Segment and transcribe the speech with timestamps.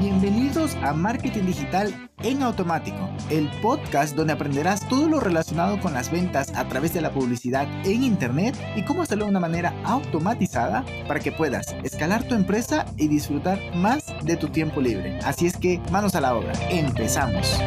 [0.00, 6.10] Bienvenidos a Marketing Digital en Automático, el podcast donde aprenderás todo lo relacionado con las
[6.10, 10.86] ventas a través de la publicidad en Internet y cómo hacerlo de una manera automatizada
[11.06, 15.18] para que puedas escalar tu empresa y disfrutar más de tu tiempo libre.
[15.22, 17.60] Así es que manos a la obra, empezamos.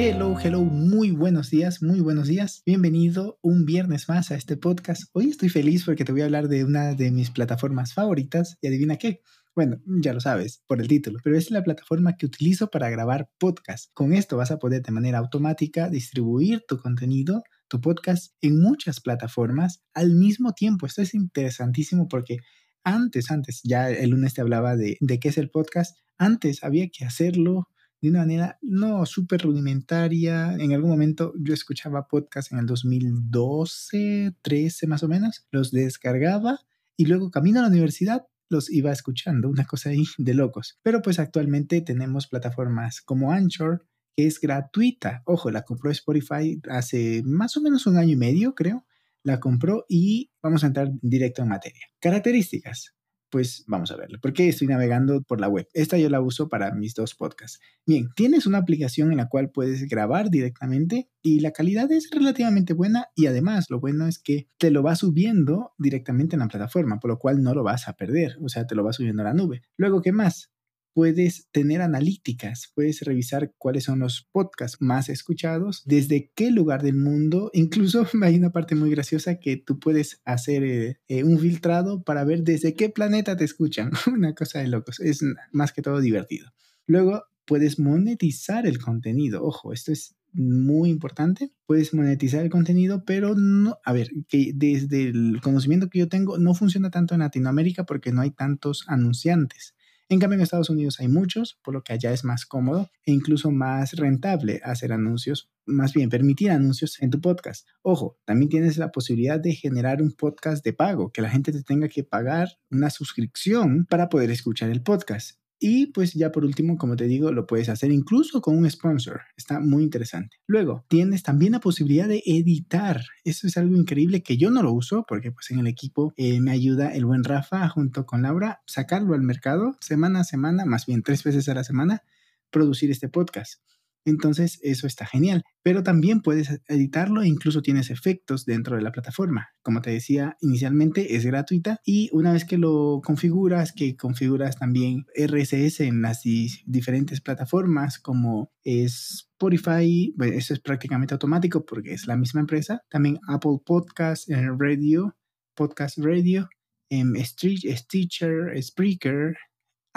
[0.00, 2.62] Hello, hello, muy buenos días, muy buenos días.
[2.66, 5.04] Bienvenido un viernes más a este podcast.
[5.12, 8.66] Hoy estoy feliz porque te voy a hablar de una de mis plataformas favoritas y
[8.66, 9.22] adivina qué.
[9.58, 13.28] Bueno, ya lo sabes por el título, pero es la plataforma que utilizo para grabar
[13.40, 13.90] podcast.
[13.92, 19.00] Con esto vas a poder de manera automática distribuir tu contenido, tu podcast en muchas
[19.00, 20.86] plataformas al mismo tiempo.
[20.86, 22.36] Esto es interesantísimo porque
[22.84, 27.04] antes, antes, ya el lunes te hablaba de, qué es el podcast, antes había que
[27.04, 27.66] hacerlo
[28.00, 30.54] de una manera no súper rudimentaria.
[30.54, 36.60] En algún momento yo escuchaba podcast en el 2012, 13 más o menos, los descargaba
[36.96, 40.78] y luego camino a la universidad los iba escuchando, una cosa ahí de locos.
[40.82, 45.22] Pero pues actualmente tenemos plataformas como Anchor, que es gratuita.
[45.26, 48.86] Ojo, la compró Spotify hace más o menos un año y medio, creo.
[49.22, 51.86] La compró y vamos a entrar directo en materia.
[52.00, 52.97] Características
[53.30, 54.18] pues vamos a verlo.
[54.20, 55.66] ¿Por qué estoy navegando por la web?
[55.72, 57.60] Esta yo la uso para mis dos podcasts.
[57.86, 62.72] Bien, tienes una aplicación en la cual puedes grabar directamente y la calidad es relativamente
[62.72, 67.00] buena y además lo bueno es que te lo va subiendo directamente en la plataforma,
[67.00, 69.26] por lo cual no lo vas a perder, o sea, te lo va subiendo a
[69.26, 69.62] la nube.
[69.76, 70.50] Luego, ¿qué más?
[70.98, 76.96] Puedes tener analíticas, puedes revisar cuáles son los podcasts más escuchados, desde qué lugar del
[76.96, 82.02] mundo, incluso hay una parte muy graciosa que tú puedes hacer eh, eh, un filtrado
[82.02, 86.00] para ver desde qué planeta te escuchan, una cosa de locos, es más que todo
[86.00, 86.50] divertido.
[86.84, 91.52] Luego puedes monetizar el contenido, ojo, esto es muy importante.
[91.64, 96.38] Puedes monetizar el contenido, pero no, a ver, que desde el conocimiento que yo tengo,
[96.38, 99.74] no funciona tanto en Latinoamérica porque no hay tantos anunciantes.
[100.10, 103.12] En cambio, en Estados Unidos hay muchos, por lo que allá es más cómodo e
[103.12, 107.68] incluso más rentable hacer anuncios, más bien permitir anuncios en tu podcast.
[107.82, 111.62] Ojo, también tienes la posibilidad de generar un podcast de pago, que la gente te
[111.62, 115.38] tenga que pagar una suscripción para poder escuchar el podcast.
[115.60, 119.22] Y pues ya por último, como te digo, lo puedes hacer incluso con un sponsor.
[119.36, 120.36] Está muy interesante.
[120.46, 123.02] Luego, tienes también la posibilidad de editar.
[123.24, 126.40] Eso es algo increíble que yo no lo uso porque pues en el equipo eh,
[126.40, 130.86] me ayuda el buen Rafa junto con Laura sacarlo al mercado semana a semana, más
[130.86, 132.02] bien tres veces a la semana,
[132.50, 133.60] producir este podcast.
[134.04, 135.44] Entonces, eso está genial.
[135.62, 139.48] Pero también puedes editarlo e incluso tienes efectos dentro de la plataforma.
[139.62, 145.04] Como te decía inicialmente, es gratuita y una vez que lo configuras, que configuras también
[145.14, 152.40] RSS en las diferentes plataformas como Spotify, eso es prácticamente automático porque es la misma
[152.40, 152.82] empresa.
[152.88, 155.16] También Apple Podcast, eh, Radio,
[155.54, 156.48] Podcast Radio,
[156.90, 159.36] em, Stitcher, Spreaker,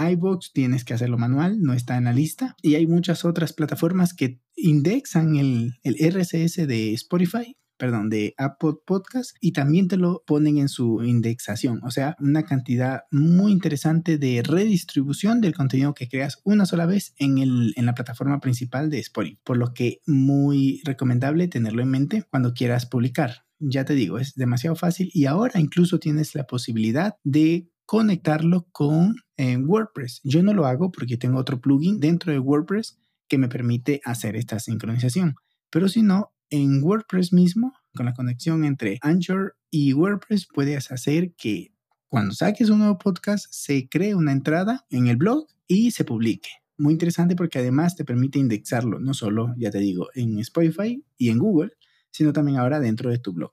[0.09, 2.55] iBox tienes que hacerlo manual, no está en la lista.
[2.61, 8.73] Y hay muchas otras plataformas que indexan el, el RSS de Spotify perdón, de Apple
[8.85, 11.79] Podcast y también te lo ponen en su indexación.
[11.83, 17.15] O sea, una cantidad muy interesante de redistribución del contenido que creas una sola vez
[17.17, 19.39] en, el, en la plataforma principal de Spotify.
[19.43, 23.45] Por lo que muy recomendable tenerlo en mente cuando quieras publicar.
[23.57, 29.17] Ya te digo, es demasiado fácil y ahora incluso tienes la posibilidad de conectarlo con
[29.35, 30.21] eh, WordPress.
[30.23, 32.97] Yo no lo hago porque tengo otro plugin dentro de WordPress
[33.27, 35.35] que me permite hacer esta sincronización.
[35.69, 41.33] Pero si no, en WordPress mismo, con la conexión entre Anchor y WordPress, puedes hacer
[41.35, 41.73] que
[42.07, 46.49] cuando saques un nuevo podcast se cree una entrada en el blog y se publique.
[46.77, 51.29] Muy interesante porque además te permite indexarlo, no solo, ya te digo, en Spotify y
[51.29, 51.73] en Google,
[52.09, 53.51] sino también ahora dentro de tu blog.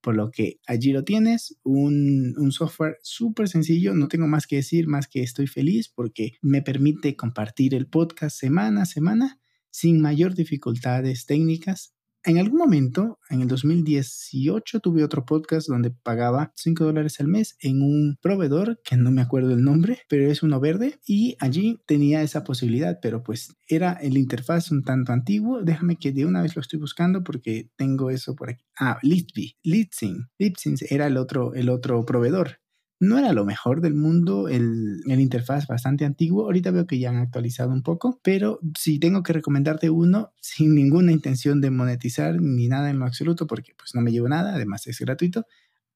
[0.00, 4.56] Por lo que allí lo tienes, un, un software súper sencillo, no tengo más que
[4.56, 10.00] decir, más que estoy feliz porque me permite compartir el podcast semana a semana sin
[10.00, 16.84] mayor dificultades técnicas en algún momento, en el 2018, tuve otro podcast donde pagaba 5
[16.84, 20.60] dólares al mes en un proveedor que no me acuerdo el nombre, pero es uno
[20.60, 25.62] verde y allí tenía esa posibilidad, pero pues era el interfaz un tanto antiguo.
[25.62, 28.64] Déjame que de una vez lo estoy buscando porque tengo eso por aquí.
[28.78, 30.28] Ah, Litby, Litzing.
[30.38, 32.58] Litzing era el otro, el otro proveedor
[33.00, 36.44] no era lo mejor del mundo, el, el, interfaz bastante antiguo.
[36.44, 40.74] Ahorita veo que ya han actualizado un poco, pero si tengo que recomendarte uno sin
[40.74, 44.54] ninguna intención de monetizar ni nada en lo absoluto, porque pues no me llevo nada,
[44.54, 45.46] además es gratuito,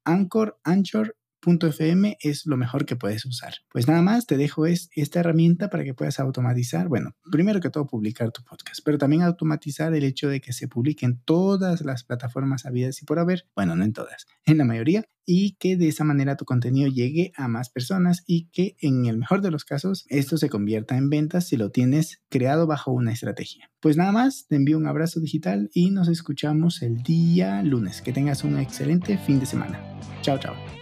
[0.05, 3.55] Anchor, Anchor Anchor.fm es lo mejor que puedes usar.
[3.71, 7.71] Pues nada más, te dejo es esta herramienta para que puedas automatizar, bueno, primero que
[7.71, 11.83] todo publicar tu podcast, pero también automatizar el hecho de que se publique en todas
[11.83, 15.77] las plataformas habidas y por haber, bueno, no en todas, en la mayoría, y que
[15.77, 19.53] de esa manera tu contenido llegue a más personas y que en el mejor de
[19.53, 23.71] los casos esto se convierta en ventas si lo tienes creado bajo una estrategia.
[23.81, 28.03] Pues nada más, te envío un abrazo digital y nos escuchamos el día lunes.
[28.03, 29.81] Que tengas un excelente fin de semana.
[30.23, 30.82] Chao, chao.